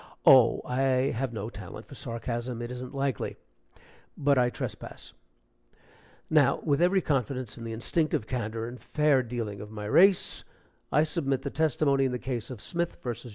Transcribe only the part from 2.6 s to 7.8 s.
it isn't likely.) But I trespass. Now, with every confidence in the